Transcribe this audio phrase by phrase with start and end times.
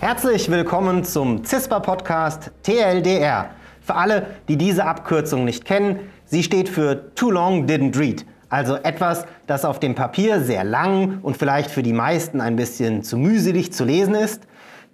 [0.00, 3.50] Herzlich willkommen zum CISPA-Podcast TLDR.
[3.80, 8.26] Für alle, die diese Abkürzung nicht kennen, sie steht für Too Long Didn't Read.
[8.48, 13.02] Also etwas, das auf dem Papier sehr lang und vielleicht für die meisten ein bisschen
[13.02, 14.42] zu mühselig zu lesen ist.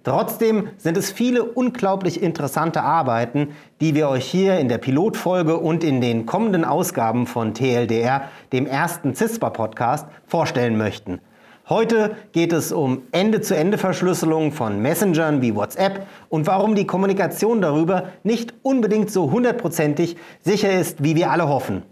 [0.03, 3.49] Trotzdem sind es viele unglaublich interessante Arbeiten,
[3.81, 8.65] die wir euch hier in der Pilotfolge und in den kommenden Ausgaben von TLDR, dem
[8.65, 11.19] ersten CISPA-Podcast, vorstellen möchten.
[11.67, 18.53] Heute geht es um Ende-zu-Ende-Verschlüsselung von Messengern wie WhatsApp und warum die Kommunikation darüber nicht
[18.63, 21.83] unbedingt so hundertprozentig sicher ist, wie wir alle hoffen.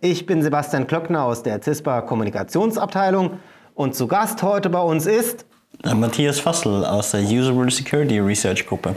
[0.00, 3.38] Ich bin Sebastian Klöckner aus der CISPA Kommunikationsabteilung
[3.74, 5.46] und zu Gast heute bei uns ist
[5.84, 8.94] Matthias Fassel aus der Usable Security Research Gruppe.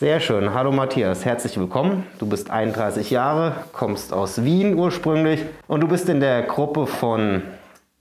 [0.00, 0.52] Sehr schön.
[0.52, 2.04] Hallo Matthias, herzlich willkommen.
[2.18, 7.42] Du bist 31 Jahre, kommst aus Wien ursprünglich und du bist in der Gruppe von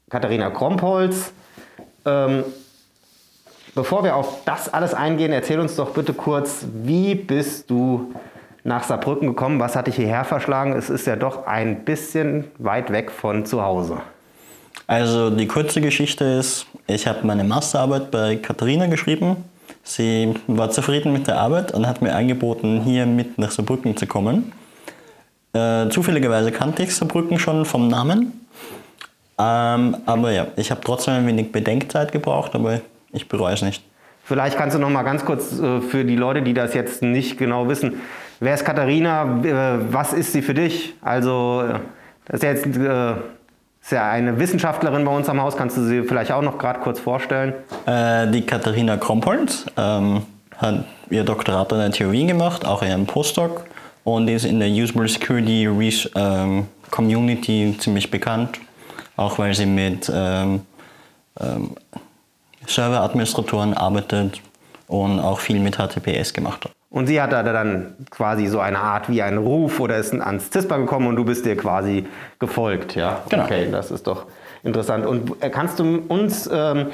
[0.10, 1.32] Katharina Krompholz,
[2.06, 2.44] ähm,
[3.76, 8.14] bevor wir auf das alles eingehen, erzähl uns doch bitte kurz, wie bist du
[8.64, 9.60] nach Saarbrücken gekommen?
[9.60, 10.74] Was hat dich hierher verschlagen?
[10.74, 13.98] Es ist ja doch ein bisschen weit weg von zu Hause.
[14.88, 19.38] Also die kurze Geschichte ist, ich habe meine Masterarbeit bei Katharina geschrieben.
[19.84, 24.06] Sie war zufrieden mit der Arbeit und hat mir angeboten, hier mit nach Saarbrücken zu
[24.06, 24.52] kommen.
[25.54, 28.42] Äh, zufälligerweise kannte ich Saarbrücken schon vom Namen
[29.42, 33.84] ähm, aber ja, ich habe trotzdem ein wenig Bedenkzeit gebraucht, aber ich bereue es nicht.
[34.24, 37.40] Vielleicht kannst du noch mal ganz kurz äh, für die Leute, die das jetzt nicht
[37.40, 38.02] genau wissen,
[38.40, 40.94] wer ist Katharina, äh, was ist sie für dich?
[41.02, 41.80] Also, äh,
[42.26, 42.80] das ist jetzt
[43.82, 45.58] ist ja eine Wissenschaftlerin bei uns am Haus.
[45.58, 47.54] Kannst du sie vielleicht auch noch gerade kurz vorstellen?
[47.86, 50.24] Äh, die Katharina Krompold ähm,
[50.58, 53.66] hat ihr Doktorat an der Theorie gemacht, auch ihren Postdoc
[54.04, 55.66] und ist in der Usable Security
[56.16, 58.60] ähm, Community ziemlich bekannt
[59.22, 60.62] auch weil sie mit ähm,
[61.40, 61.76] ähm,
[62.66, 64.42] Serveradministratoren arbeitet
[64.88, 66.72] und auch viel mit HTTPS gemacht hat.
[66.92, 70.52] Und sie hat da dann quasi so eine Art wie einen Ruf oder ist ans
[70.52, 72.06] CISPA gekommen und du bist dir quasi
[72.38, 73.22] gefolgt, ja?
[73.30, 73.46] Genau.
[73.46, 74.26] Okay, das ist doch
[74.62, 75.06] interessant.
[75.06, 76.88] Und äh, kannst du uns ähm,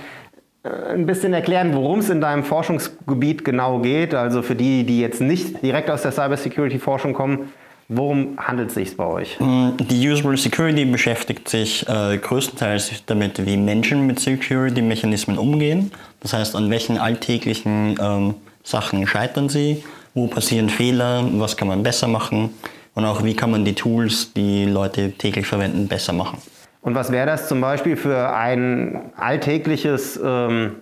[0.63, 4.13] äh, ein bisschen erklären, worum es in deinem Forschungsgebiet genau geht?
[4.13, 7.51] Also für die, die jetzt nicht direkt aus der Cybersecurity-Forschung kommen,
[7.89, 9.39] Worum handelt es sich bei euch?
[9.39, 15.91] Mm, die Usable Security beschäftigt sich äh, größtenteils damit, wie Menschen mit Security-Mechanismen umgehen.
[16.19, 18.35] Das heißt, an welchen alltäglichen ähm,
[18.67, 19.83] Sachen scheitern sie,
[20.13, 22.49] wo passieren Fehler, was kann man besser machen
[22.95, 26.39] und auch wie kann man die Tools, die Leute täglich verwenden, besser machen.
[26.81, 30.75] Und was wäre das zum Beispiel für ein alltägliches ähm,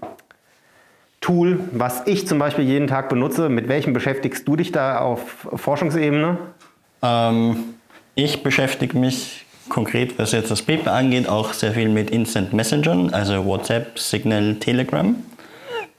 [1.22, 3.50] Tool, was ich zum Beispiel jeden Tag benutze?
[3.50, 6.40] Mit welchem beschäftigst du dich da auf Forschungsebene?
[7.04, 7.58] Ähm,
[8.16, 13.14] ich beschäftige mich konkret, was jetzt das Paper angeht, auch sehr viel mit Instant Messengern,
[13.14, 15.16] also WhatsApp, Signal, Telegram.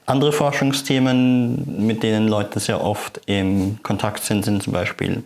[0.07, 5.21] Andere Forschungsthemen, mit denen Leute sehr oft im Kontakt sind, sind zum Beispiel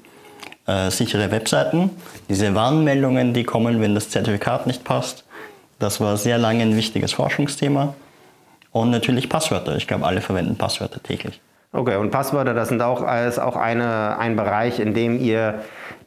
[0.66, 1.92] äh, sichere Webseiten.
[2.30, 5.24] Diese Warnmeldungen, die kommen, wenn das Zertifikat nicht passt.
[5.78, 7.94] Das war sehr lange ein wichtiges Forschungsthema.
[8.72, 9.76] Und natürlich Passwörter.
[9.76, 11.40] Ich glaube, alle verwenden Passwörter täglich.
[11.74, 15.62] Okay, und Passwörter, das sind auch, ist auch eine, ein Bereich, in dem ihr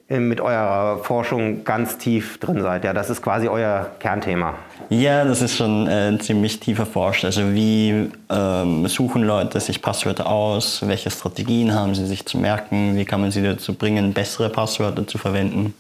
[0.09, 2.85] mit eurer Forschung ganz tief drin seid.
[2.85, 4.55] Ja, das ist quasi euer Kernthema.
[4.91, 7.25] Ja, das ist schon äh, ziemlich tief erforscht.
[7.25, 10.87] Also wie ähm, suchen Leute sich Passwörter aus?
[10.87, 12.97] Welche Strategien haben sie sich zu merken?
[12.97, 15.73] Wie kann man sie dazu bringen, bessere Passwörter zu verwenden?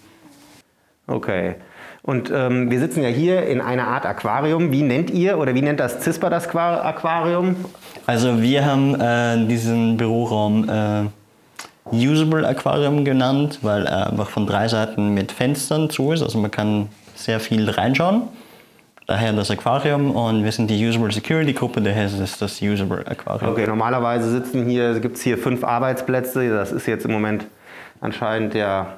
[1.06, 1.56] Okay.
[2.02, 4.72] Und ähm, wir sitzen ja hier in einer Art Aquarium.
[4.72, 7.56] Wie nennt ihr oder wie nennt das CISPA das Aquarium?
[8.06, 11.04] Also wir haben äh, diesen Büroraum äh,
[11.92, 16.22] Usable Aquarium genannt, weil er einfach von drei Seiten mit Fenstern zu ist.
[16.22, 18.22] Also man kann sehr viel reinschauen.
[19.06, 23.06] Daher das Aquarium und wir sind die Usable Security Gruppe, daher ist es das Usable
[23.06, 23.50] Aquarium.
[23.50, 26.48] Okay, normalerweise sitzen hier, gibt es hier fünf Arbeitsplätze.
[26.48, 27.44] Das ist jetzt im Moment
[28.00, 28.94] anscheinend ja,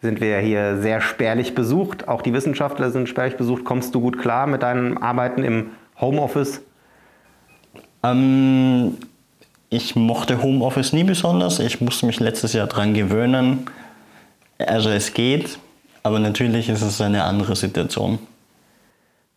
[0.00, 2.06] sind wir hier sehr spärlich besucht.
[2.06, 3.64] Auch die Wissenschaftler sind spärlich besucht.
[3.64, 5.70] Kommst du gut klar mit deinem Arbeiten im
[6.00, 6.62] Homeoffice?
[8.04, 8.96] Ähm,
[9.72, 11.58] ich mochte Homeoffice nie besonders.
[11.58, 13.70] Ich musste mich letztes Jahr daran gewöhnen.
[14.58, 15.58] Also es geht,
[16.02, 18.18] aber natürlich ist es eine andere Situation.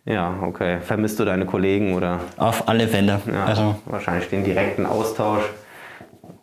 [0.03, 0.81] Ja, okay.
[0.81, 2.19] Vermisst du deine Kollegen oder?
[2.35, 3.21] Auf alle Fälle.
[3.31, 5.43] Ja, also wahrscheinlich den direkten Austausch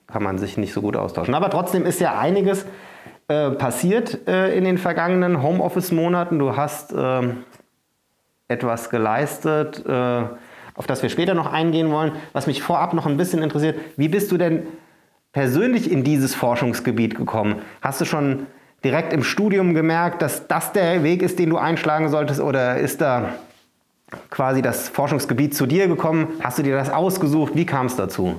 [0.06, 1.35] kann man sich nicht so gut austauschen.
[1.35, 2.65] Aber trotzdem ist ja einiges
[3.29, 6.38] äh, passiert äh, in den vergangenen Homeoffice-Monaten.
[6.38, 7.29] Du hast äh,
[8.49, 9.85] etwas geleistet.
[10.75, 12.13] Auf das wir später noch eingehen wollen.
[12.33, 14.67] Was mich vorab noch ein bisschen interessiert, wie bist du denn
[15.33, 17.57] persönlich in dieses Forschungsgebiet gekommen?
[17.81, 18.47] Hast du schon
[18.85, 22.41] direkt im Studium gemerkt, dass das der Weg ist, den du einschlagen solltest?
[22.41, 23.31] Oder ist da
[24.31, 26.29] quasi das Forschungsgebiet zu dir gekommen?
[26.41, 27.55] Hast du dir das ausgesucht?
[27.55, 28.37] Wie kam es dazu?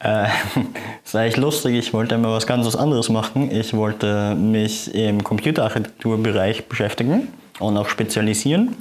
[0.00, 0.26] Äh,
[1.04, 3.50] ist eigentlich lustig, ich wollte immer was ganz anderes machen.
[3.50, 7.28] Ich wollte mich im Computerarchitekturbereich beschäftigen
[7.60, 8.74] und auch spezialisieren.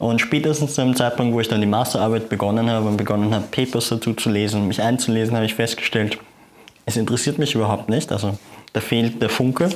[0.00, 3.90] Und spätestens zum Zeitpunkt, wo ich dann die Masterarbeit begonnen habe und begonnen habe, Papers
[3.90, 6.16] dazu zu lesen und mich einzulesen, habe ich festgestellt,
[6.86, 8.10] es interessiert mich überhaupt nicht.
[8.10, 8.38] Also
[8.72, 9.68] da fehlt der Funke.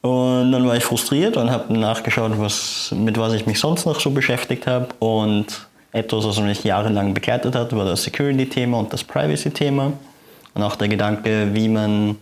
[0.00, 4.00] Und dann war ich frustriert und habe nachgeschaut, was, mit was ich mich sonst noch
[4.00, 4.88] so beschäftigt habe.
[4.98, 9.92] Und etwas, was mich jahrelang begleitet hat, war das Security-Thema und das Privacy-Thema.
[10.54, 12.16] Und auch der Gedanke, wie man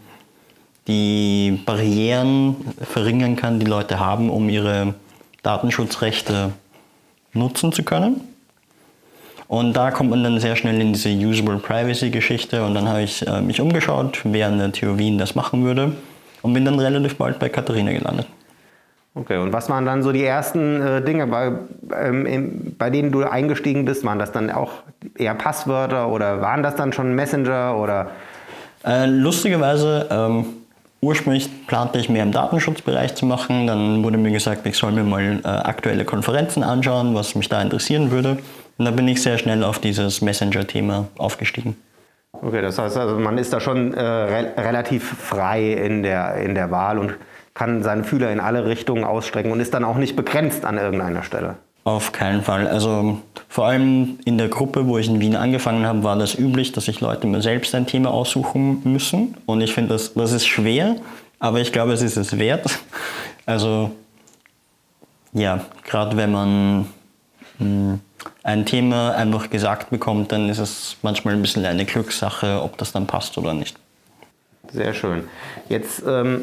[0.86, 4.92] die Barrieren verringern kann, die Leute haben, um ihre
[5.42, 6.52] Datenschutzrechte
[7.32, 8.20] nutzen zu können.
[9.48, 13.02] Und da kommt man dann sehr schnell in diese Usable Privacy Geschichte und dann habe
[13.02, 15.92] ich äh, mich umgeschaut, wer an der TU Wien das machen würde
[16.40, 18.26] und bin dann relativ bald bei Katharina gelandet.
[19.14, 21.52] Okay, und was waren dann so die ersten äh, Dinge, bei,
[21.94, 24.06] ähm, in, bei denen du eingestiegen bist?
[24.06, 24.70] Waren das dann auch
[25.18, 28.10] eher Passwörter oder waren das dann schon Messenger oder?
[28.86, 30.46] Äh, lustigerweise, ähm,
[31.02, 33.66] ursprünglich plante ich mehr im Datenschutzbereich zu machen.
[33.66, 37.60] Dann wurde mir gesagt, ich soll mir mal äh, aktuelle Konferenzen anschauen, was mich da
[37.60, 38.38] interessieren würde.
[38.78, 41.76] Und da bin ich sehr schnell auf dieses Messenger-Thema aufgestiegen.
[42.32, 46.54] Okay, das heißt also, man ist da schon äh, re relativ frei in der, in
[46.54, 47.14] der Wahl und
[47.54, 51.22] kann seine Fühler in alle Richtungen ausstrecken und ist dann auch nicht begrenzt an irgendeiner
[51.22, 51.56] Stelle.
[51.84, 52.68] Auf keinen Fall.
[52.68, 56.72] Also vor allem in der Gruppe, wo ich in Wien angefangen habe, war das üblich,
[56.72, 59.36] dass sich Leute mir selbst ein Thema aussuchen müssen.
[59.46, 60.96] Und ich finde, das, das ist schwer,
[61.40, 62.78] aber ich glaube, es ist es wert.
[63.44, 63.90] Also
[65.32, 66.86] ja, gerade wenn man
[67.58, 67.98] hm,
[68.44, 72.92] ein Thema einfach gesagt bekommt, dann ist es manchmal ein bisschen eine Glückssache, ob das
[72.92, 73.76] dann passt oder nicht.
[74.70, 75.24] Sehr schön.
[75.68, 76.42] Jetzt ähm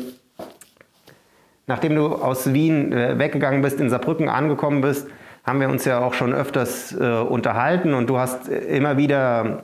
[1.69, 5.07] Nachdem du aus Wien äh, weggegangen bist, in Saarbrücken angekommen bist,
[5.49, 9.63] haben wir uns ja auch schon öfters äh, unterhalten und du hast äh, immer wieder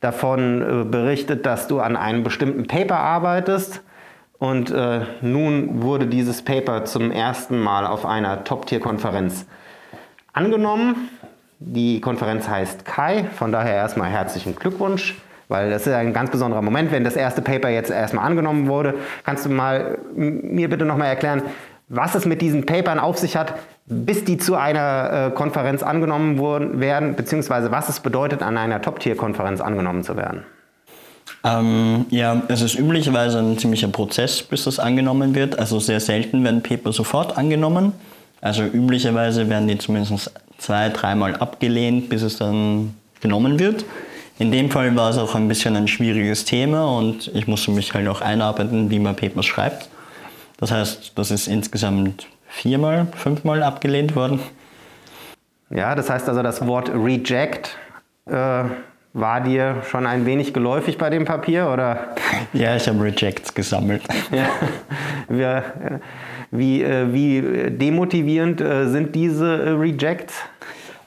[0.00, 3.82] davon äh, berichtet, dass du an einem bestimmten Paper arbeitest.
[4.38, 9.46] Und äh, nun wurde dieses Paper zum ersten Mal auf einer Top-Tier-Konferenz
[10.32, 11.10] angenommen.
[11.58, 15.14] Die Konferenz heißt Kai, von daher erstmal herzlichen Glückwunsch.
[15.48, 18.94] Weil das ist ein ganz besonderer Moment, wenn das erste Paper jetzt erstmal angenommen wurde.
[19.24, 21.42] Kannst du mal mir bitte nochmal erklären,
[21.88, 23.54] was es mit diesen Papern auf sich hat,
[23.90, 28.80] bis die zu einer äh, Konferenz angenommen wurden, werden, beziehungsweise was es bedeutet, an einer
[28.80, 30.44] Top-Tier-Konferenz angenommen zu werden?
[31.42, 35.58] Ähm, ja, es ist üblicherweise ein ziemlicher Prozess, bis das angenommen wird.
[35.58, 37.92] Also sehr selten werden Paper sofort angenommen.
[38.40, 43.84] Also üblicherweise werden die zumindest zwei, dreimal abgelehnt, bis es dann genommen wird.
[44.38, 47.92] In dem Fall war es auch ein bisschen ein schwieriges Thema und ich musste mich
[47.92, 49.88] halt auch einarbeiten, wie man Papers schreibt.
[50.58, 54.40] Das heißt, das ist insgesamt viermal, fünfmal abgelehnt worden.
[55.70, 57.78] Ja, das heißt also, das Wort Reject
[58.26, 58.64] äh,
[59.12, 62.14] war dir schon ein wenig geläufig bei dem Papier, oder?
[62.52, 64.02] Ja, ich habe Rejects gesammelt.
[64.32, 64.48] Ja.
[65.28, 65.62] Wie,
[66.50, 70.34] wie, äh, wie demotivierend äh, sind diese äh, Rejects?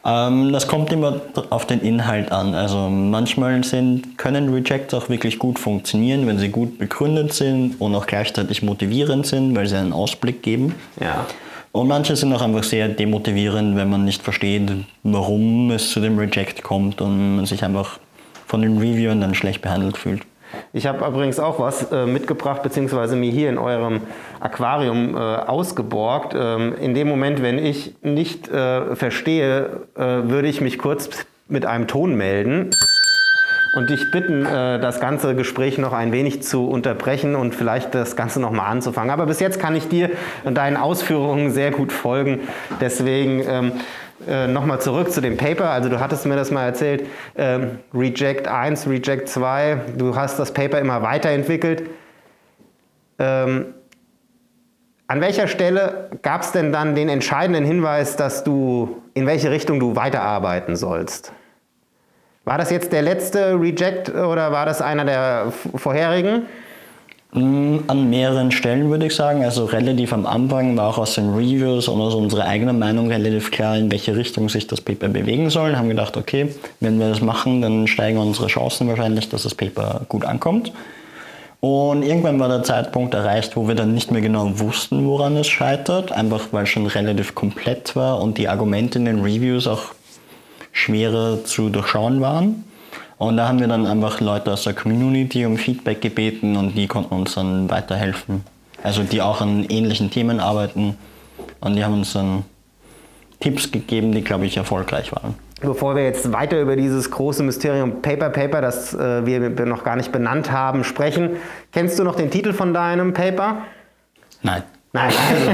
[0.05, 2.53] Ähm, das kommt immer auf den Inhalt an.
[2.53, 7.95] Also manchmal sind, können Rejects auch wirklich gut funktionieren, wenn sie gut begründet sind und
[7.95, 10.75] auch gleichzeitig motivierend sind, weil sie einen Ausblick geben.
[10.99, 11.25] Ja.
[11.71, 14.71] Und manche sind auch einfach sehr demotivierend, wenn man nicht versteht,
[15.03, 17.99] warum es zu dem Reject kommt und man sich einfach
[18.45, 20.21] von den Reviewern dann schlecht behandelt fühlt.
[20.73, 24.01] Ich habe übrigens auch was äh, mitgebracht, beziehungsweise mir hier in eurem
[24.39, 26.35] Aquarium äh, ausgeborgt.
[26.37, 31.09] Ähm, in dem Moment, wenn ich nicht äh, verstehe, äh, würde ich mich kurz
[31.47, 32.71] mit einem Ton melden
[33.73, 38.15] und dich bitten, äh, das ganze Gespräch noch ein wenig zu unterbrechen und vielleicht das
[38.15, 39.09] Ganze nochmal anzufangen.
[39.09, 40.11] Aber bis jetzt kann ich dir
[40.43, 42.41] und deinen Ausführungen sehr gut folgen.
[42.79, 43.71] Deswegen ähm,
[44.27, 45.69] äh, nochmal zurück zu dem Paper.
[45.69, 50.53] Also du hattest mir das mal erzählt, ähm, Reject 1, Reject 2, du hast das
[50.53, 51.89] Paper immer weiterentwickelt.
[53.19, 53.73] Ähm,
[55.07, 59.79] an welcher Stelle gab es denn dann den entscheidenden Hinweis, dass du, in welche Richtung
[59.79, 61.33] du weiterarbeiten sollst?
[62.45, 66.47] War das jetzt der letzte Reject oder war das einer der vorherigen?
[67.35, 69.43] An mehreren Stellen würde ich sagen.
[69.43, 73.49] Also relativ am Anfang war auch aus den Reviews und aus unserer eigenen Meinung relativ
[73.49, 75.75] klar, in welche Richtung sich das Paper bewegen soll.
[75.75, 80.01] Haben gedacht, okay, wenn wir das machen, dann steigen unsere Chancen wahrscheinlich, dass das Paper
[80.09, 80.71] gut ankommt.
[81.59, 85.47] Und irgendwann war der Zeitpunkt erreicht, wo wir dann nicht mehr genau wussten, woran es
[85.47, 89.85] scheitert, einfach weil es schon relativ komplett war und die Argumente in den Reviews auch
[90.71, 92.65] schwerer zu durchschauen waren.
[93.23, 96.87] Und da haben wir dann einfach Leute aus der Community um Feedback gebeten und die
[96.87, 98.43] konnten uns dann weiterhelfen.
[98.83, 100.97] also die auch an ähnlichen Themen arbeiten.
[101.61, 102.43] Und die haben uns dann
[103.39, 105.35] Tipps gegeben, die, glaube ich, erfolgreich waren.
[105.61, 109.95] Bevor wir jetzt weiter über dieses große Mysterium Paper Paper, das äh, wir noch gar
[109.95, 111.37] nicht benannt haben, sprechen,
[111.71, 113.59] kennst du noch den Titel von deinem Paper?
[114.41, 114.63] Nein.
[114.95, 115.51] Nein, also,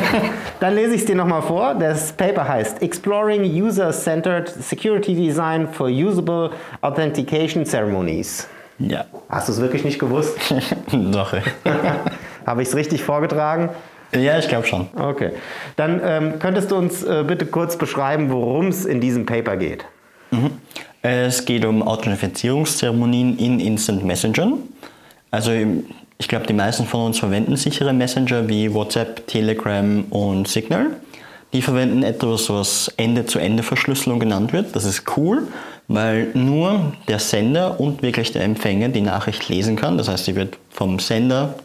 [0.60, 1.74] dann lese ich es dir nochmal vor.
[1.74, 8.50] Das Paper heißt Exploring User-Centered Security Design for Usable Authentication Ceremonies.
[8.80, 9.06] Ja.
[9.30, 10.38] Hast du es wirklich nicht gewusst?
[10.92, 11.34] Doch.
[12.46, 13.70] Habe ich es richtig vorgetragen?
[14.12, 14.90] Ja, ich glaube schon.
[14.98, 15.32] Okay.
[15.78, 19.86] Dann ähm, könntest du uns äh, bitte kurz beschreiben, worum es in diesem Paper geht.
[20.32, 20.52] Mhm.
[21.02, 24.64] Es geht um Authentifizierungszeremonien in Instant Messagern.
[25.32, 25.52] Also
[26.20, 30.88] ich glaube, die meisten von uns verwenden sichere Messenger wie WhatsApp, Telegram und Signal.
[31.54, 34.76] Die verwenden etwas, was Ende-zu-Ende-Verschlüsselung genannt wird.
[34.76, 35.48] Das ist cool,
[35.88, 39.98] weil nur der Sender und wirklich der Empfänger die Nachricht lesen kann.
[39.98, 41.56] Das heißt, sie wird vom Sender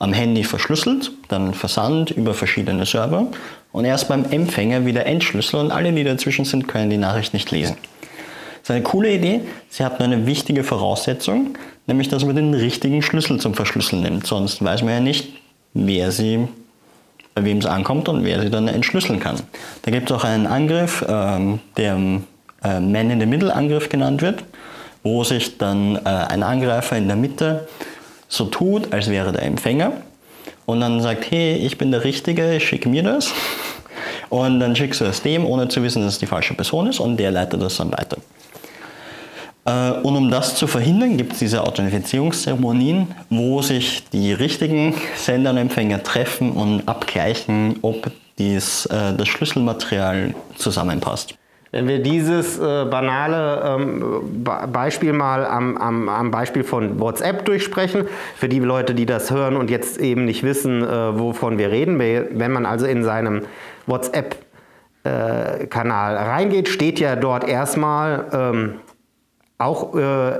[0.00, 3.28] am Handy verschlüsselt, dann versandt über verschiedene Server
[3.70, 7.52] und erst beim Empfänger wieder entschlüsselt und alle, die dazwischen sind, können die Nachricht nicht
[7.52, 7.76] lesen.
[8.62, 9.42] Das ist eine coole Idee.
[9.70, 11.56] Sie hat nur eine wichtige Voraussetzung,
[11.86, 14.26] nämlich dass man den richtigen Schlüssel zum Verschlüsseln nimmt.
[14.26, 15.28] Sonst weiß man ja nicht,
[15.74, 16.48] wer sie,
[17.34, 19.36] bei wem es ankommt und wer sie dann entschlüsseln kann.
[19.82, 21.96] Da gibt es auch einen Angriff, ähm, der
[22.62, 24.44] äh, Man-in-the-Middle-Angriff genannt wird,
[25.02, 27.68] wo sich dann äh, ein Angreifer in der Mitte
[28.28, 29.92] so tut, als wäre der Empfänger
[30.66, 33.32] und dann sagt, hey, ich bin der Richtige, schick mir das.
[34.30, 37.00] Und dann schickst du es dem, ohne zu wissen, dass es die falsche Person ist
[37.00, 38.16] und der leitet das dann weiter.
[39.64, 45.50] Äh, und um das zu verhindern, gibt es diese Authentifizierungszeremonien, wo sich die richtigen Sender
[45.50, 51.36] und Empfänger treffen und abgleichen, ob dies, äh, das Schlüsselmaterial zusammenpasst.
[51.70, 58.08] Wenn wir dieses äh, banale ähm, Beispiel mal am, am, am, Beispiel von WhatsApp durchsprechen,
[58.36, 61.98] für die Leute, die das hören und jetzt eben nicht wissen, äh, wovon wir reden,
[61.98, 63.46] wenn man also in seinem
[63.86, 68.74] WhatsApp-Kanal äh, reingeht, steht ja dort erstmal ähm,
[69.62, 70.38] auch äh,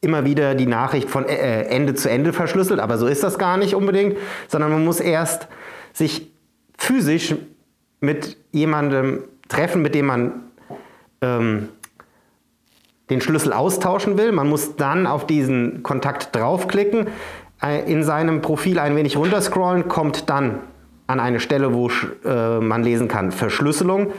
[0.00, 3.56] immer wieder die Nachricht von äh, Ende zu Ende verschlüsselt, aber so ist das gar
[3.56, 4.16] nicht unbedingt,
[4.48, 5.48] sondern man muss erst
[5.92, 6.30] sich
[6.78, 7.34] physisch
[8.00, 10.32] mit jemandem treffen, mit dem man
[11.20, 11.68] ähm,
[13.10, 14.32] den Schlüssel austauschen will.
[14.32, 17.08] Man muss dann auf diesen Kontakt draufklicken,
[17.62, 20.60] äh, in seinem Profil ein wenig runterscrollen, kommt dann
[21.06, 21.90] an eine Stelle, wo
[22.24, 24.12] äh, man lesen kann Verschlüsselung.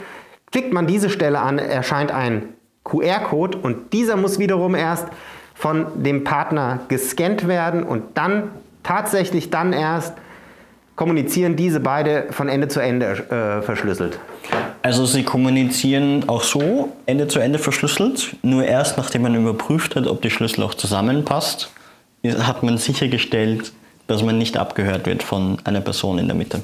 [0.52, 2.50] Klickt man diese Stelle an, erscheint ein
[2.84, 5.08] QR-Code und dieser muss wiederum erst
[5.54, 8.52] von dem Partner gescannt werden und dann
[8.84, 10.14] tatsächlich dann erst
[10.96, 14.20] kommunizieren diese beide von Ende zu Ende äh, verschlüsselt.
[14.82, 20.08] Also sie kommunizieren auch so Ende zu Ende verschlüsselt, nur erst nachdem man überprüft hat,
[20.08, 21.72] ob die Schlüssel auch zusammenpasst,
[22.24, 23.72] hat man sichergestellt,
[24.08, 26.62] dass man nicht abgehört wird von einer Person in der Mitte.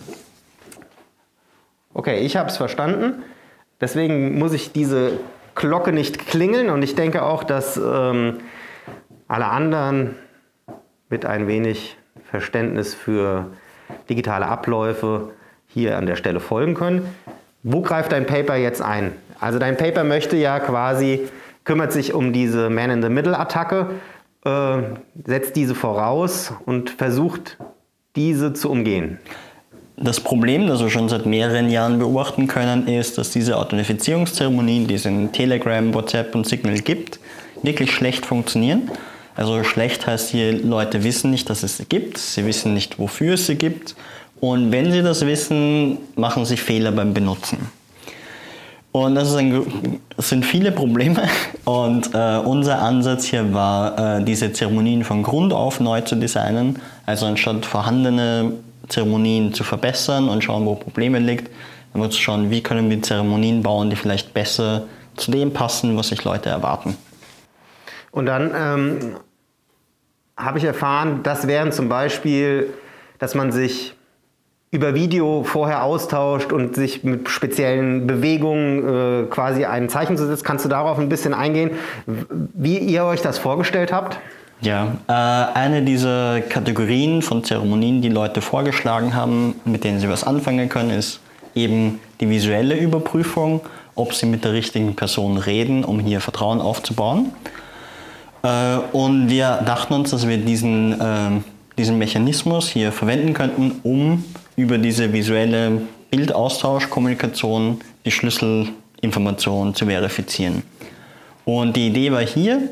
[1.93, 3.23] Okay, ich habe es verstanden.
[3.79, 5.13] Deswegen muss ich diese
[5.57, 8.37] Glocke nicht klingeln und ich denke auch, dass ähm,
[9.27, 10.15] alle anderen
[11.09, 11.97] mit ein wenig
[12.29, 13.47] Verständnis für
[14.09, 15.31] digitale Abläufe
[15.67, 17.13] hier an der Stelle folgen können.
[17.63, 19.13] Wo greift dein Paper jetzt ein?
[19.39, 21.27] Also dein Paper möchte ja quasi,
[21.63, 23.87] kümmert sich um diese Man-in-the-Middle-Attacke,
[24.45, 24.77] äh,
[25.25, 27.57] setzt diese voraus und versucht,
[28.15, 29.19] diese zu umgehen.
[29.99, 34.93] Das Problem, das wir schon seit mehreren Jahren beobachten können, ist, dass diese Authentifizierungszeremonien, die
[34.93, 37.19] es in Telegram, WhatsApp und Signal gibt,
[37.63, 38.91] wirklich schlecht funktionieren.
[39.35, 43.33] Also schlecht heißt hier, Leute wissen nicht, dass es sie gibt, sie wissen nicht, wofür
[43.33, 43.95] es sie gibt
[44.39, 47.57] und wenn sie das wissen, machen sie Fehler beim Benutzen.
[48.91, 51.23] Und das, ein, das sind viele Probleme
[51.65, 56.79] und äh, unser Ansatz hier war, äh, diese Zeremonien von Grund auf neu zu designen,
[57.07, 58.53] also anstatt vorhandene
[58.87, 61.49] Zeremonien zu verbessern und schauen, wo Probleme liegt.
[61.93, 64.83] Dann wird zu schauen, wie können wir Zeremonien bauen, die vielleicht besser
[65.15, 66.95] zu dem passen, was sich Leute erwarten.
[68.11, 69.15] Und dann ähm,
[70.35, 72.73] habe ich erfahren, das wären zum Beispiel,
[73.19, 73.95] dass man sich
[74.69, 80.43] über Video vorher austauscht und sich mit speziellen Bewegungen äh, quasi ein Zeichen zu setzen.
[80.43, 81.71] Kannst du darauf ein bisschen eingehen,
[82.05, 84.19] wie ihr euch das vorgestellt habt?
[84.61, 85.11] Ja, äh,
[85.57, 90.89] eine dieser Kategorien von Zeremonien, die Leute vorgeschlagen haben, mit denen sie was anfangen können,
[90.89, 91.19] ist
[91.53, 93.61] eben die visuelle Überprüfung,
[93.95, 97.33] ob sie mit der richtigen Person reden, um hier Vertrauen aufzubauen.
[98.43, 101.29] Äh, und wir dachten uns, dass wir diesen, äh,
[101.77, 104.23] diesen Mechanismus hier verwenden könnten, um
[104.55, 110.63] über diese visuelle Bildaustauschkommunikation die Schlüsselinformation zu verifizieren.
[111.45, 112.69] Und die Idee war hier,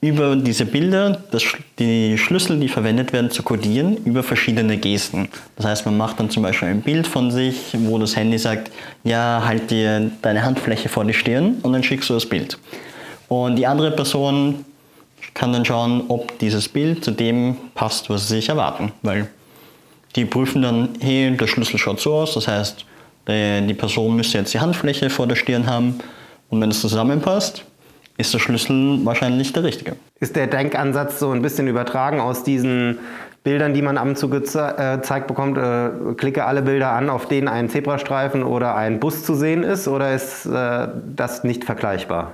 [0.00, 1.42] über diese Bilder das,
[1.78, 5.28] die Schlüssel, die verwendet werden, zu codieren über verschiedene Gesten.
[5.56, 8.70] Das heißt, man macht dann zum Beispiel ein Bild von sich, wo das Handy sagt,
[9.02, 12.58] ja, halt dir deine Handfläche vor die Stirn und dann schickst du das Bild.
[13.26, 14.64] Und die andere Person
[15.34, 18.92] kann dann schauen, ob dieses Bild zu dem passt, was sie sich erwarten.
[19.02, 19.28] Weil
[20.14, 22.84] die prüfen dann, hey, der Schlüssel schaut so aus, das heißt,
[23.26, 25.98] die Person müsste jetzt die Handfläche vor der Stirn haben
[26.48, 27.64] und wenn es zusammenpasst,
[28.18, 29.96] ist der Schlüssel wahrscheinlich der richtige.
[30.20, 32.98] Ist der Denkansatz so ein bisschen übertragen aus diesen
[33.44, 35.56] Bildern, die man ab und zu gezeigt äh, bekommt?
[35.56, 39.86] Äh, klicke alle Bilder an, auf denen ein Zebrastreifen oder ein Bus zu sehen ist,
[39.86, 42.32] oder ist äh, das nicht vergleichbar?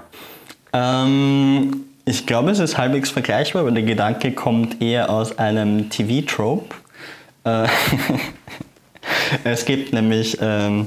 [0.73, 6.75] Ähm, ich glaube, es ist halbwegs vergleichbar, aber der Gedanke kommt eher aus einem TV-Trope.
[7.45, 7.67] Äh,
[9.45, 10.87] es gibt nämlich ähm,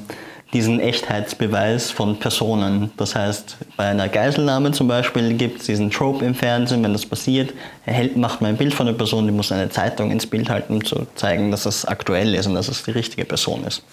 [0.54, 2.92] diesen Echtheitsbeweis von Personen.
[2.98, 7.06] Das heißt, bei einer Geiselnahme zum Beispiel gibt es diesen Trope im Fernsehen, wenn das
[7.06, 7.54] passiert,
[7.86, 10.76] erhält, macht man ein Bild von der Person, die muss eine Zeitung ins Bild halten,
[10.76, 13.84] um zu zeigen, dass es aktuell ist und dass es die richtige Person ist.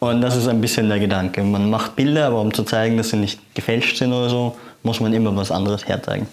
[0.00, 1.42] Und das ist ein bisschen der Gedanke.
[1.42, 5.00] Man macht Bilder, aber um zu zeigen, dass sie nicht gefälscht sind oder so, muss
[5.00, 6.26] man immer was anderes herzeigen.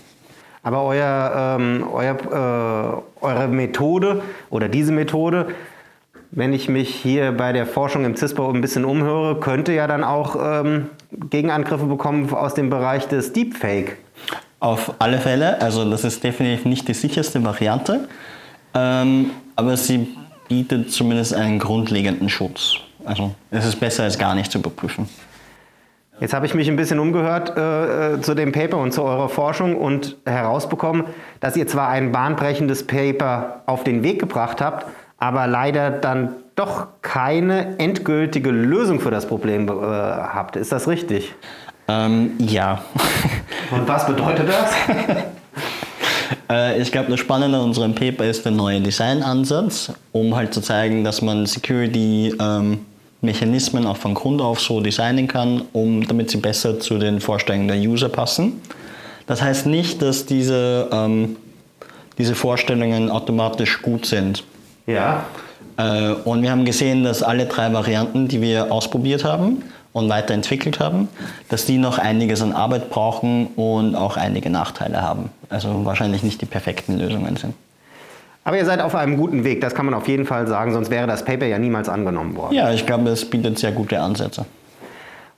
[0.64, 2.16] Aber euer, ähm, euer,
[3.22, 5.48] äh, eure Methode oder diese Methode
[6.32, 10.04] wenn ich mich hier bei der Forschung im CISPA ein bisschen umhöre, könnte ja dann
[10.04, 10.90] auch ähm,
[11.30, 13.98] Gegenangriffe bekommen aus dem Bereich des Deepfake.
[14.60, 18.08] Auf alle Fälle, also das ist definitiv nicht die sicherste Variante,
[18.74, 20.08] ähm, aber sie
[20.48, 22.76] bietet zumindest einen grundlegenden Schutz.
[23.04, 25.10] Also es ist besser als gar nicht zu überprüfen.
[26.20, 29.28] Jetzt habe ich mich ein bisschen umgehört äh, äh zu dem Paper und zu eurer
[29.28, 31.06] Forschung und herausbekommen,
[31.40, 34.86] dass ihr zwar ein bahnbrechendes Paper auf den Weg gebracht habt,
[35.22, 40.56] aber leider dann doch keine endgültige Lösung für das Problem äh, habt.
[40.56, 41.36] Ist das richtig?
[41.88, 42.82] Ähm, ja.
[43.72, 44.74] Und was bedeutet das?
[46.50, 50.60] Äh, ich glaube, das Spannende an unserem Paper ist der neue Designansatz, um halt zu
[50.60, 56.36] zeigen, dass man Security-Mechanismen ähm, auch von Grund auf so designen kann, um, damit sie
[56.38, 58.62] besser zu den Vorstellungen der User passen.
[59.28, 61.38] Das heißt nicht, dass diese, ähm,
[62.18, 64.44] diese Vorstellungen automatisch gut sind.
[64.86, 65.26] Ja.
[65.78, 69.64] Äh, und wir haben gesehen, dass alle drei Varianten, die wir ausprobiert haben
[69.94, 71.10] und weiterentwickelt haben,
[71.50, 75.30] dass die noch einiges an Arbeit brauchen und auch einige Nachteile haben.
[75.50, 77.54] Also wahrscheinlich nicht die perfekten Lösungen sind.
[78.44, 80.90] Aber ihr seid auf einem guten Weg, das kann man auf jeden Fall sagen, sonst
[80.90, 82.56] wäre das Paper ja niemals angenommen worden.
[82.56, 84.46] Ja, ich glaube, es bietet sehr gute Ansätze.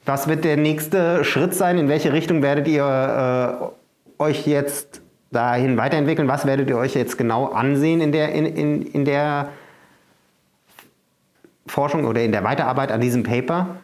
[0.05, 1.77] Was wird der nächste Schritt sein?
[1.77, 3.71] In welche Richtung werdet ihr
[4.19, 5.01] äh, euch jetzt
[5.33, 6.27] dahin weiterentwickeln?
[6.27, 9.49] Was werdet ihr euch jetzt genau ansehen in der, in, in, in der
[11.67, 13.77] Forschung oder in der Weiterarbeit an diesem Paper?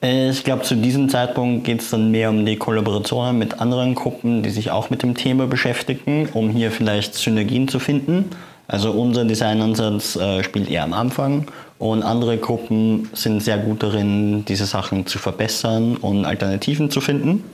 [0.00, 4.42] Ich glaube, zu diesem Zeitpunkt geht es dann mehr um die Kollaboration mit anderen Gruppen,
[4.42, 8.26] die sich auch mit dem Thema beschäftigen, um hier vielleicht Synergien zu finden.
[8.68, 11.46] Also unser Designansatz äh, spielt eher am Anfang
[11.78, 17.44] und andere Gruppen sind sehr gut darin, diese Sachen zu verbessern und Alternativen zu finden.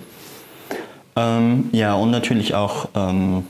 [1.17, 3.45] Ähm, ja, und natürlich auch ähm,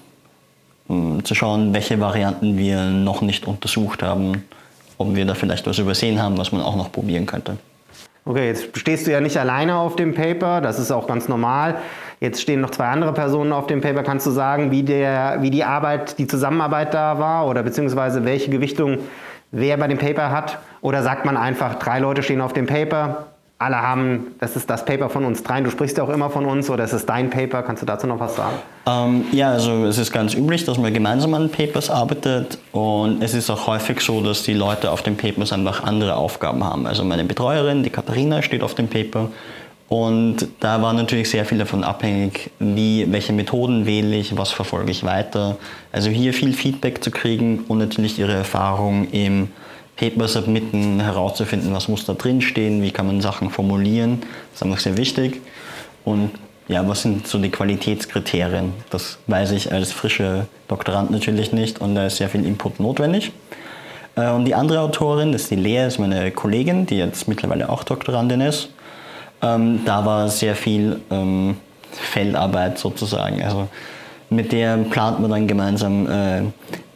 [1.23, 4.45] zu schauen, welche Varianten wir noch nicht untersucht haben,
[4.99, 7.57] ob wir da vielleicht was übersehen haben, was man auch noch probieren könnte.
[8.25, 11.77] Okay, jetzt stehst du ja nicht alleine auf dem Paper, das ist auch ganz normal.
[12.21, 14.03] Jetzt stehen noch zwei andere Personen auf dem Paper.
[14.03, 18.51] Kannst du sagen, wie, der, wie die Arbeit, die Zusammenarbeit da war oder beziehungsweise welche
[18.51, 18.99] Gewichtung
[19.53, 20.59] wer bei dem Paper hat?
[20.83, 23.27] Oder sagt man einfach, drei Leute stehen auf dem Paper,
[23.61, 26.47] alle haben, das ist das Paper von uns dreien, du sprichst ja auch immer von
[26.47, 27.63] uns oder ist es dein Paper?
[27.63, 28.57] Kannst du dazu noch was sagen?
[28.87, 33.35] Ähm, ja, also es ist ganz üblich, dass man gemeinsam an Papers arbeitet und es
[33.35, 36.87] ist auch häufig so, dass die Leute auf den Papers einfach andere Aufgaben haben.
[36.87, 39.29] Also meine Betreuerin, die Katharina, steht auf dem Paper
[39.91, 44.91] und da war natürlich sehr viel davon abhängig, wie, welche Methoden wähle ich, was verfolge
[44.91, 45.59] ich weiter.
[45.93, 49.49] Also hier viel Feedback zu kriegen und natürlich ihre Erfahrung im
[50.01, 54.21] Paper submitten, herauszufinden, was muss da drin stehen, wie kann man Sachen formulieren.
[54.23, 55.43] Das ist einfach sehr wichtig.
[56.07, 56.31] Und
[56.69, 58.73] ja, was sind so die Qualitätskriterien?
[58.89, 63.33] Das weiß ich als frischer Doktorand natürlich nicht und da ist sehr viel Input notwendig.
[64.17, 67.69] Äh, und die andere Autorin, das ist die Lea, ist meine Kollegin, die jetzt mittlerweile
[67.69, 68.71] auch Doktorandin ist.
[69.43, 71.59] Ähm, da war sehr viel ähm,
[71.93, 73.43] Feldarbeit sozusagen.
[73.43, 73.69] Also
[74.31, 76.43] mit der plant man dann gemeinsam äh,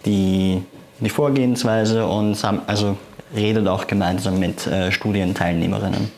[0.07, 0.63] die
[1.05, 2.97] die Vorgehensweise und also
[3.35, 6.11] redet auch gemeinsam mit äh, Studienteilnehmerinnen.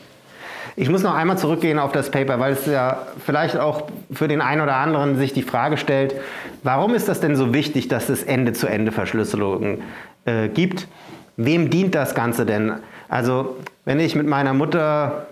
[0.75, 4.41] Ich muss noch einmal zurückgehen auf das Paper, weil es ja vielleicht auch für den
[4.41, 6.13] einen oder anderen sich die Frage stellt,
[6.61, 9.79] warum ist das denn so wichtig, dass es Ende-zu-Ende-Verschlüsselung
[10.25, 10.87] äh, gibt?
[11.35, 12.73] Wem dient das Ganze denn?
[13.09, 15.27] Also wenn ich mit meiner Mutter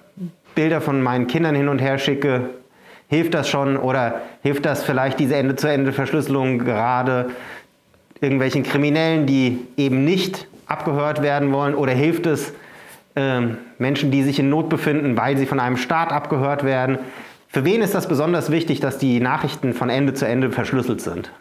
[0.55, 2.49] Bilder von meinen Kindern hin und her schicke,
[3.07, 7.29] Hilft das schon oder hilft das vielleicht diese Ende-zu-Ende-Verschlüsselung gerade
[8.21, 11.75] irgendwelchen Kriminellen, die eben nicht abgehört werden wollen?
[11.75, 12.53] Oder hilft es
[13.15, 13.41] äh,
[13.77, 16.99] Menschen, die sich in Not befinden, weil sie von einem Staat abgehört werden?
[17.47, 21.31] Für wen ist das besonders wichtig, dass die Nachrichten von Ende zu Ende verschlüsselt sind?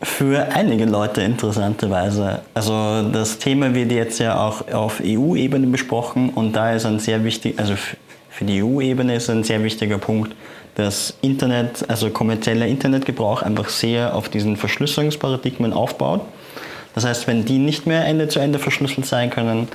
[0.00, 2.42] Für einige Leute interessanterweise.
[2.54, 7.22] Also das Thema wird jetzt ja auch auf EU-Ebene besprochen und da ist ein sehr
[7.24, 7.74] wichtig, also
[8.30, 10.34] für die EU-Ebene ist ein sehr wichtiger Punkt,
[10.74, 16.22] dass Internet, also kommerzieller Internetgebrauch einfach sehr auf diesen Verschlüsselungsparadigmen aufbaut.
[16.94, 19.68] Das heißt, wenn die nicht mehr Ende zu Ende verschlüsselt sein können,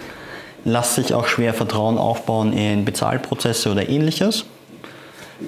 [0.66, 4.46] lässt sich auch schwer Vertrauen aufbauen in Bezahlprozesse oder ähnliches.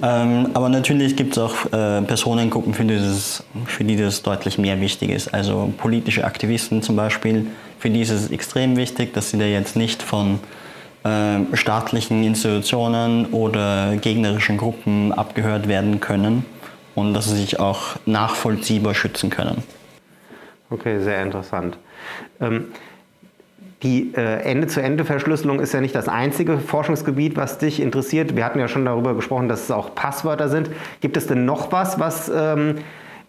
[0.02, 4.80] Ähm, aber natürlich gibt es auch äh, Personengruppen, für, dieses, für die das deutlich mehr
[4.80, 5.34] wichtig ist.
[5.34, 9.74] Also politische Aktivisten zum Beispiel, für die ist es extrem wichtig, dass sie da jetzt
[9.74, 10.38] nicht von
[11.04, 16.44] äh, staatlichen Institutionen oder gegnerischen Gruppen abgehört werden können
[16.94, 19.62] und dass sie sich auch nachvollziehbar schützen können.
[20.70, 21.78] Okay, sehr interessant.
[22.40, 22.66] Ähm,
[23.82, 28.36] die äh, Ende-zu-Ende-Verschlüsselung ist ja nicht das einzige Forschungsgebiet, was dich interessiert.
[28.36, 30.70] Wir hatten ja schon darüber gesprochen, dass es auch Passwörter sind.
[31.00, 32.76] Gibt es denn noch was, was, ähm,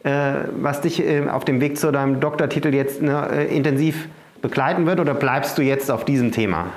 [0.04, 4.10] äh, was dich äh, auf dem Weg zu deinem Doktortitel jetzt ne, äh, intensiv
[4.42, 6.68] begleiten wird oder bleibst du jetzt auf diesem Thema?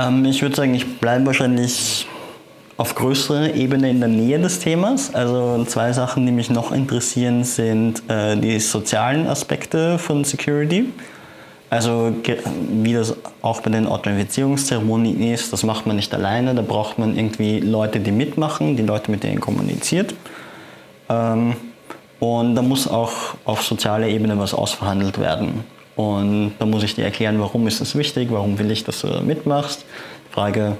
[0.00, 2.06] Ähm, ich würde sagen, ich bleibe wahrscheinlich
[2.76, 5.14] auf größerer Ebene in der Nähe des Themas.
[5.14, 10.90] Also zwei Sachen, die mich noch interessieren, sind äh, die sozialen Aspekte von Security.
[11.68, 12.12] Also
[12.72, 17.16] wie das auch bei den Authentifizierungszeremonien ist, das macht man nicht alleine, da braucht man
[17.16, 20.14] irgendwie Leute, die mitmachen, die Leute, mit denen kommuniziert.
[21.08, 21.54] Ähm,
[22.18, 23.12] und da muss auch
[23.44, 25.64] auf sozialer Ebene was ausverhandelt werden.
[25.96, 29.08] Und da muss ich dir erklären, warum ist das wichtig, warum will ich, dass du
[29.22, 29.84] mitmachst.
[30.30, 30.76] Frage,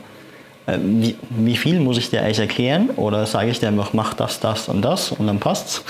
[0.67, 2.91] äh, wie, wie, viel muss ich dir eigentlich erklären?
[2.97, 5.83] Oder sage ich dir einfach, mach das, das und das und dann passt's.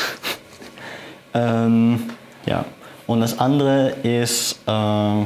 [1.35, 2.11] ähm,
[2.47, 2.65] ja.
[3.07, 5.25] Und das andere ist, äh,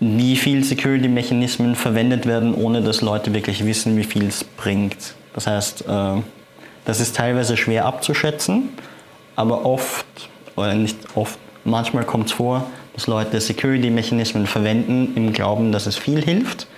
[0.00, 5.14] wie viel Security-Mechanismen verwendet werden, ohne dass Leute wirklich wissen, wie viel es bringt.
[5.34, 6.22] Das heißt, äh,
[6.84, 8.70] das ist teilweise schwer abzuschätzen,
[9.34, 10.06] aber oft,
[10.54, 15.96] oder nicht oft, Manchmal kommt es vor, dass Leute Security-Mechanismen verwenden im Glauben, dass es
[15.96, 16.68] viel hilft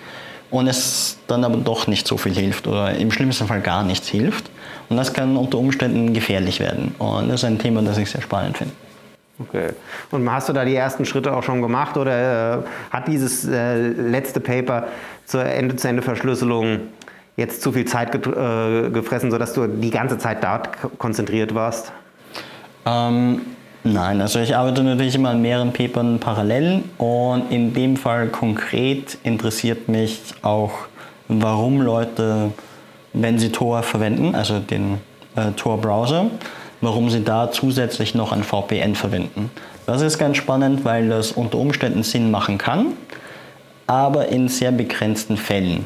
[0.49, 4.07] und es dann aber doch nicht so viel hilft oder im schlimmsten Fall gar nichts
[4.07, 4.49] hilft.
[4.89, 6.95] Und das kann unter Umständen gefährlich werden.
[6.97, 8.73] Und das ist ein Thema, das ich sehr spannend finde.
[9.39, 9.69] Okay.
[10.09, 13.77] Und hast du da die ersten Schritte auch schon gemacht oder äh, hat dieses äh,
[13.89, 14.87] letzte Paper
[15.25, 16.79] zur Ende-zu-Ende-Verschlüsselung
[17.37, 21.91] jetzt zu viel Zeit get äh, gefressen, sodass du die ganze Zeit dort konzentriert warst?
[22.85, 23.41] Ähm,
[23.83, 29.17] Nein, also ich arbeite natürlich immer an mehreren Papern parallel und in dem Fall konkret
[29.23, 30.71] interessiert mich auch,
[31.29, 32.51] warum Leute,
[33.13, 34.97] wenn sie Tor verwenden, also den
[35.37, 36.25] äh, Tor-Browser,
[36.81, 39.49] warum sie da zusätzlich noch ein VPN verwenden.
[39.85, 42.93] Das ist ganz spannend, weil das unter Umständen Sinn machen kann,
[43.87, 45.85] aber in sehr begrenzten Fällen.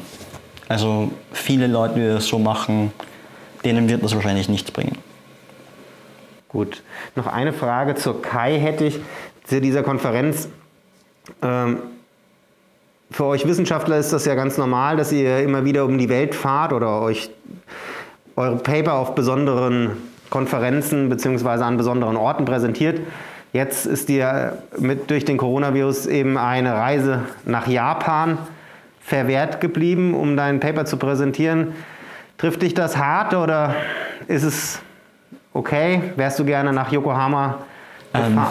[0.68, 2.92] Also viele Leute, die das so machen,
[3.64, 4.98] denen wird das wahrscheinlich nichts bringen.
[6.54, 6.84] Gut,
[7.16, 9.00] noch eine Frage zur Kai hätte ich
[9.42, 10.48] zu dieser Konferenz.
[11.42, 11.78] Ähm,
[13.10, 16.32] für euch Wissenschaftler ist das ja ganz normal, dass ihr immer wieder um die Welt
[16.32, 17.28] fahrt oder euch
[18.36, 19.96] eure Paper auf besonderen
[20.30, 21.64] Konferenzen bzw.
[21.64, 23.00] an besonderen Orten präsentiert.
[23.52, 28.38] Jetzt ist dir mit, durch den Coronavirus eben eine Reise nach Japan
[29.00, 31.74] verwehrt geblieben, um dein Paper zu präsentieren.
[32.38, 33.74] Trifft dich das hart oder
[34.28, 34.78] ist es
[35.54, 37.64] okay, wärst du gerne nach Yokohama
[38.12, 38.48] gefahren?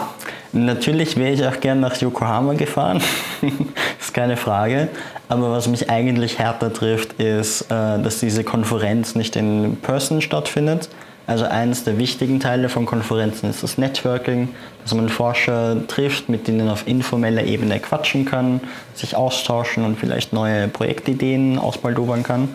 [0.54, 3.02] Ähm, natürlich wäre ich auch gerne nach Yokohama gefahren,
[4.00, 4.88] ist keine Frage.
[5.30, 10.90] Aber was mich eigentlich härter trifft, ist, äh, dass diese Konferenz nicht in Person stattfindet.
[11.26, 14.50] Also eines der wichtigen Teile von Konferenzen ist das Networking,
[14.84, 18.60] dass man Forscher trifft, mit denen auf informeller Ebene quatschen kann,
[18.94, 22.50] sich austauschen und vielleicht neue Projektideen ausbaldobern kann.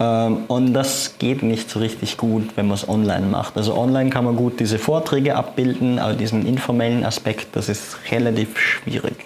[0.00, 3.56] Ähm, und das geht nicht so richtig gut, wenn man es online macht.
[3.56, 8.58] Also online kann man gut diese Vorträge abbilden, aber diesen informellen Aspekt, das ist relativ
[8.58, 9.16] schwierig.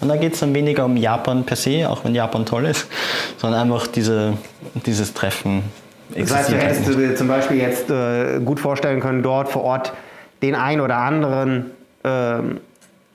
[0.00, 2.88] Und da geht es dann weniger um Japan per se, auch wenn Japan toll ist,
[3.38, 4.34] sondern einfach diese,
[4.86, 5.62] dieses Treffen.
[6.14, 9.62] Das heißt, du hättest du dir zum Beispiel jetzt äh, gut vorstellen können, dort vor
[9.62, 9.92] Ort
[10.42, 11.70] den einen oder anderen
[12.02, 12.38] äh,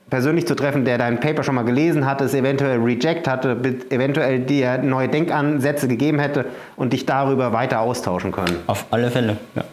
[0.09, 3.57] persönlich zu treffen, der dein Paper schon mal gelesen hatte, es eventuell reject hatte,
[3.89, 6.45] eventuell dir neue Denkansätze gegeben hätte
[6.75, 8.57] und dich darüber weiter austauschen können.
[8.67, 9.63] Auf alle Fälle, ja.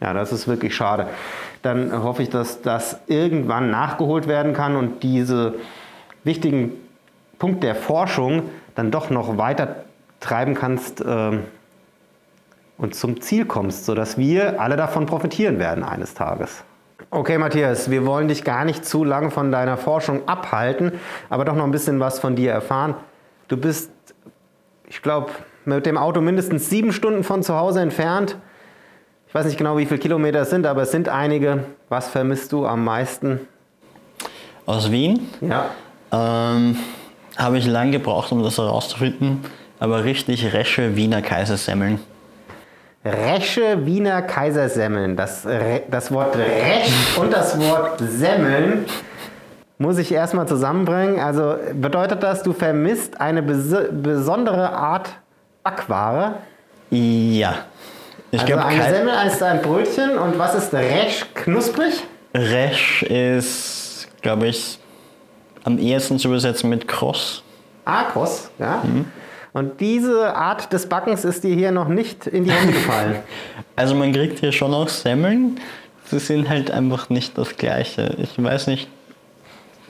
[0.00, 1.06] Ja, das ist wirklich schade.
[1.62, 5.54] Dann hoffe ich, dass das irgendwann nachgeholt werden kann und diese
[6.24, 6.72] wichtigen
[7.38, 8.42] Punkt der Forschung
[8.74, 9.76] dann doch noch weiter
[10.20, 11.44] treiben kannst ähm,
[12.76, 16.64] und zum Ziel kommst, sodass wir alle davon profitieren werden eines Tages.
[17.14, 20.90] Okay, Matthias, wir wollen dich gar nicht zu lang von deiner Forschung abhalten,
[21.30, 22.96] aber doch noch ein bisschen was von dir erfahren.
[23.46, 23.92] Du bist,
[24.88, 25.30] ich glaube,
[25.64, 28.36] mit dem Auto mindestens sieben Stunden von zu Hause entfernt.
[29.28, 31.66] Ich weiß nicht genau, wie viele Kilometer es sind, aber es sind einige.
[31.88, 33.46] Was vermisst du am meisten?
[34.66, 35.28] Aus Wien?
[35.40, 35.66] Ja.
[36.10, 36.76] Ähm,
[37.36, 39.44] Habe ich lange gebraucht, um das herauszufinden,
[39.78, 42.00] aber richtig resche Wiener Kaisersemmeln.
[43.04, 45.16] Resche Wiener Kaisersemmeln.
[45.16, 45.46] Das,
[45.90, 48.86] das Wort Resch und das Wort Semmeln
[49.78, 51.20] muss ich erstmal zusammenbringen.
[51.20, 55.10] Also bedeutet das, du vermisst eine bes besondere Art
[55.62, 56.34] Backware?
[56.90, 57.54] Ja.
[58.30, 61.26] Ich Also glaub, eine Semmel ist ein Brötchen und was ist Resch?
[61.34, 62.02] Knusprig?
[62.34, 64.78] Resch ist, glaube ich,
[65.64, 67.42] am ehesten zu übersetzen mit Cross.
[67.84, 68.82] Akros, ja.
[69.54, 73.16] Und diese Art des Backens ist dir hier noch nicht in die Hände gefallen.
[73.76, 75.58] Also man kriegt hier schon auch Semmeln.
[76.04, 78.14] Sie sind halt einfach nicht das Gleiche.
[78.18, 78.88] Ich weiß nicht,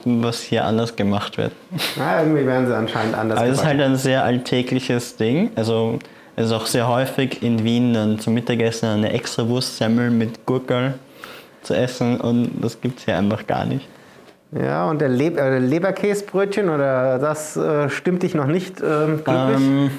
[0.04, 1.52] was hier anders gemacht wird.
[1.96, 5.50] Na, irgendwie werden sie anscheinend anders Aber es ist halt ein sehr alltägliches Ding.
[5.54, 5.98] Also
[6.36, 10.94] es ist auch sehr häufig in Wien dann zum Mittagessen eine extra Wurstsemmel mit Gurkel
[11.62, 13.86] zu essen und das gibt es hier einfach gar nicht.
[14.52, 19.56] Ja, und der Le äh, Leberkäsbrötchen oder das äh, stimmt dich noch nicht ähm, glücklich?
[19.56, 19.90] Ähm,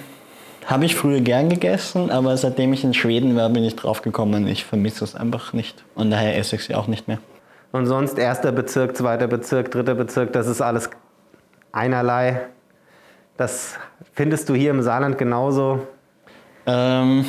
[0.65, 4.47] Habe ich früher gern gegessen, aber seitdem ich in Schweden war, bin ich drauf gekommen,
[4.47, 5.83] ich vermisse es einfach nicht.
[5.93, 7.19] Und daher esse ich sie auch nicht mehr.
[7.71, 10.89] Und sonst erster Bezirk, zweiter Bezirk, dritter Bezirk, das ist alles
[11.73, 12.47] einerlei.
[13.37, 13.77] Das
[14.13, 15.85] findest du hier im Saarland genauso.
[16.65, 17.25] Ähm,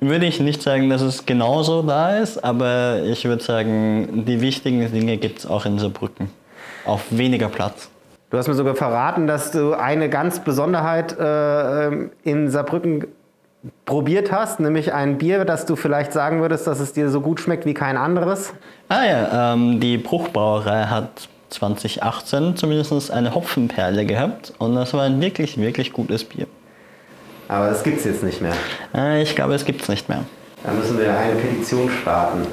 [0.00, 4.90] würde ich nicht sagen, dass es genauso da ist, aber ich würde sagen, die wichtigen
[4.92, 6.30] Dinge gibt es auch in Saarbrücken.
[6.86, 7.90] Auf weniger Platz.
[8.30, 13.06] Du hast mir sogar verraten, dass du eine ganz Besonderheit äh, ähm, in Saarbrücken
[13.84, 17.40] probiert hast, nämlich ein Bier, das du vielleicht sagen würdest, dass es dir so gut
[17.40, 18.54] schmeckt wie kein anderes.
[18.88, 25.20] Ah ja, ähm, die Bruchbrauerei hat 2018 zumindest eine Hopfenperle gehabt und das war ein
[25.20, 26.46] wirklich, wirklich gutes Bier.
[27.50, 28.52] Aber das gibt es jetzt nicht mehr.
[28.94, 30.24] Äh, ich glaube, es gibt es nicht mehr.
[30.62, 32.46] Da müssen wir eine Petition starten.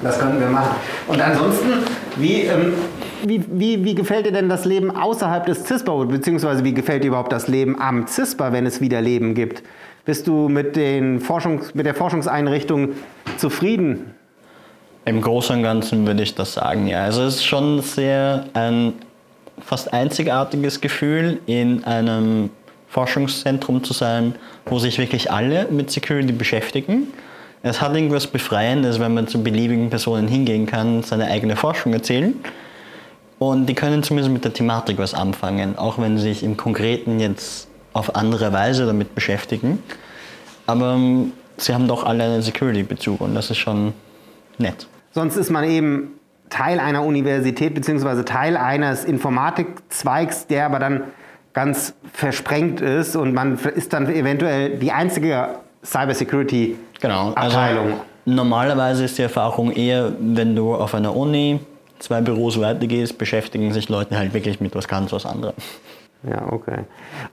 [0.00, 0.76] Das könnten wir machen.
[1.08, 1.72] Und ansonsten,
[2.16, 2.74] wie, ähm,
[3.24, 6.04] wie, wie, wie gefällt dir denn das Leben außerhalb des CISPA?
[6.04, 9.64] Beziehungsweise wie gefällt dir überhaupt das Leben am CISPA, wenn es wieder Leben gibt?
[10.04, 12.90] Bist du mit, den Forschungs-, mit der Forschungseinrichtung
[13.38, 14.14] zufrieden?
[15.04, 17.02] Im Großen und Ganzen würde ich das sagen, ja.
[17.02, 18.92] Also es ist schon sehr ein
[19.60, 22.50] fast einzigartiges Gefühl, in einem
[22.88, 24.34] Forschungszentrum zu sein,
[24.66, 27.08] wo sich wirklich alle mit Security beschäftigen.
[27.62, 32.34] Es hat irgendwas Befreiendes, wenn man zu beliebigen Personen hingehen kann, seine eigene Forschung erzählen.
[33.38, 37.20] Und die können zumindest mit der Thematik was anfangen, auch wenn sie sich im Konkreten
[37.20, 39.82] jetzt auf andere Weise damit beschäftigen.
[40.66, 43.92] Aber ähm, sie haben doch alle einen Security-Bezug und das ist schon
[44.58, 44.86] nett.
[45.12, 46.12] Sonst ist man eben
[46.50, 51.04] Teil einer Universität beziehungsweise Teil eines Informatikzweigs, der aber dann
[51.58, 57.30] ganz versprengt ist und man ist dann eventuell die einzige Cybersecurity Genau.
[57.30, 57.86] Abteilung.
[57.86, 61.58] Also normalerweise ist die Erfahrung eher, wenn du auf einer Uni
[61.98, 65.54] zwei Büros weitergehst, beschäftigen sich Leute halt wirklich mit was ganz was anderem.
[66.22, 66.84] Ja, okay.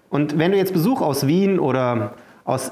[0.09, 2.71] Und wenn du jetzt Besuch aus Wien oder aus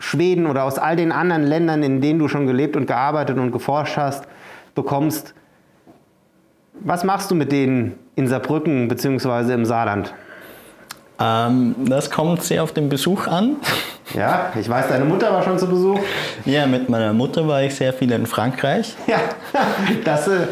[0.00, 3.52] Schweden oder aus all den anderen Ländern, in denen du schon gelebt und gearbeitet und
[3.52, 4.24] geforscht hast,
[4.74, 5.34] bekommst,
[6.80, 9.54] was machst du mit denen in Saarbrücken bzw.
[9.54, 10.12] im Saarland?
[11.20, 13.56] Ähm, das kommt sehr auf den Besuch an.
[14.14, 16.00] Ja, ich weiß, deine Mutter war schon zu Besuch.
[16.44, 18.94] Ja, mit meiner Mutter war ich sehr viel in Frankreich.
[19.06, 19.20] Ja,
[20.04, 20.46] das äh,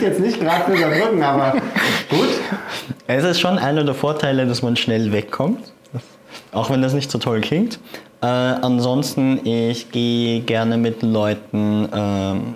[0.00, 1.52] jetzt nicht gerade für Saarbrücken, aber
[2.08, 2.28] gut.
[3.06, 5.72] Es ist schon einer der Vorteile, dass man schnell wegkommt,
[6.52, 7.78] auch wenn das nicht so toll klingt.
[8.22, 12.54] Äh, ansonsten, ich gehe gerne mit Leuten ähm,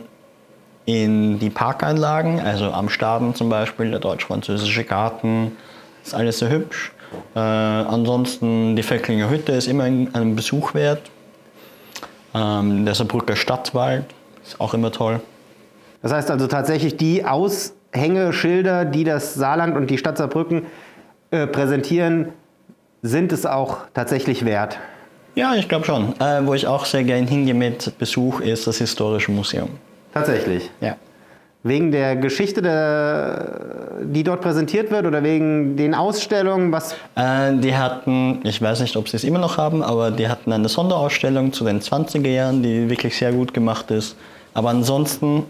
[0.86, 5.52] in die Parkanlagen, also am Staden zum Beispiel, der deutsch-französische Garten,
[6.02, 6.92] ist alles sehr hübsch.
[7.34, 11.02] Äh, ansonsten, die Vöcklinger Hütte ist immer ein, einen Besuch wert.
[12.34, 14.04] Ähm, der Saarbrücker Stadtwald
[14.42, 15.20] ist auch immer toll.
[16.02, 20.66] Das heißt also tatsächlich die Aushängeschilder, die das Saarland und die Stadt Saarbrücken
[21.30, 22.30] äh, präsentieren,
[23.02, 24.78] sind es auch tatsächlich wert.
[25.34, 26.14] Ja, ich glaube schon.
[26.20, 29.70] Äh, wo ich auch sehr gerne hingehe mit Besuch, ist das Historische Museum.
[30.12, 30.70] Tatsächlich.
[30.80, 30.96] Ja.
[31.62, 37.76] Wegen der Geschichte, der, die dort präsentiert wird oder wegen den Ausstellungen, was Äh, die
[37.76, 41.52] hatten, ich weiß nicht, ob sie es immer noch haben, aber die hatten eine Sonderausstellung
[41.52, 44.16] zu den 20er Jahren, die wirklich sehr gut gemacht ist.
[44.54, 45.44] Aber ansonsten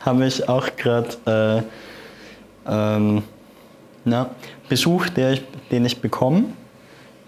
[0.00, 1.64] habe ich auch gerade
[2.66, 3.22] äh, ähm,
[4.70, 6.44] Besuch, der ich, den ich bekomme,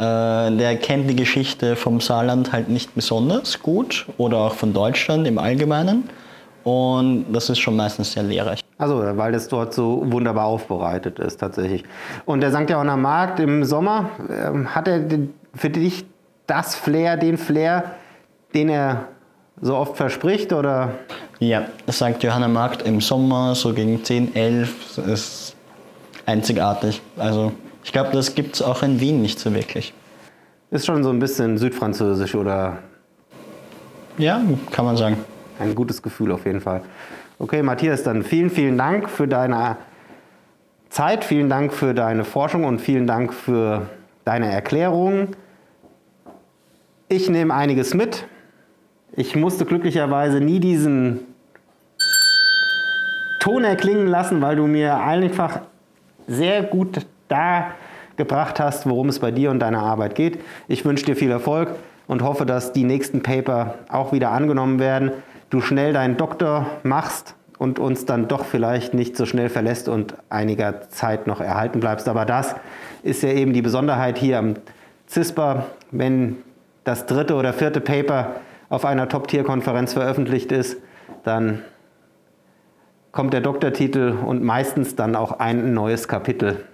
[0.01, 5.27] Äh, der kennt die Geschichte vom Saarland halt nicht besonders gut oder auch von Deutschland
[5.27, 6.09] im Allgemeinen.
[6.64, 8.61] Und das ist schon meistens sehr lehrreich.
[8.79, 11.85] Also, weil das dort so wunderbar aufbereitet ist tatsächlich.
[12.25, 12.68] Und der St.
[12.68, 15.03] Johanna Markt im Sommer, äh, hat er
[15.55, 16.05] für dich
[16.46, 17.92] das Flair, den Flair,
[18.55, 19.09] den er
[19.61, 20.53] so oft verspricht?
[20.53, 20.94] Oder?
[21.38, 22.23] Ja, St.
[22.23, 25.55] Johanna Markt im Sommer, so gegen 10, 11, ist
[26.27, 27.01] einzigartig.
[27.16, 27.53] Also
[27.85, 29.92] ich glaube, das gibt es auch in Wien nicht so wirklich.
[30.70, 32.79] Ist schon so ein bisschen südfranzösisch oder?
[34.18, 35.16] Ja, kann man sagen.
[35.61, 36.81] Ein gutes Gefühl auf jeden Fall.
[37.38, 39.77] Okay, Matthias, dann vielen, vielen Dank für deine
[40.88, 43.87] Zeit, vielen Dank für deine Forschung und vielen Dank für
[44.25, 45.37] deine Erklärungen.
[47.09, 48.27] Ich nehme einiges mit.
[49.12, 51.20] Ich musste glücklicherweise nie diesen
[53.40, 55.61] Ton erklingen lassen, weil du mir einfach
[56.27, 57.73] sehr gut da
[58.16, 60.40] gebracht hast, worum es bei dir und deiner Arbeit geht.
[60.68, 61.70] Ich wünsche dir viel Erfolg
[62.07, 65.12] und hoffe, dass die nächsten Paper auch wieder angenommen werden.
[65.51, 70.15] Du schnell deinen Doktor machst und uns dann doch vielleicht nicht so schnell verlässt und
[70.31, 72.09] einiger Zeit noch erhalten bleibst.
[72.09, 72.55] Aber das
[73.03, 74.55] ist ja eben die Besonderheit hier am
[75.09, 76.37] CISPA, wenn
[76.85, 78.37] das dritte oder vierte Paper
[78.69, 80.77] auf einer Top-Tier-Konferenz veröffentlicht ist,
[81.25, 81.63] dann
[83.13, 86.65] kommt der Doktortitel und meistens dann auch ein neues Kapitel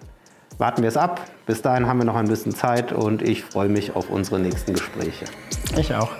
[0.58, 1.20] warten wir es ab.
[1.46, 4.74] Bis dahin haben wir noch ein bisschen Zeit und ich freue mich auf unsere nächsten
[4.74, 5.24] Gespräche.
[5.76, 6.10] Ich auch.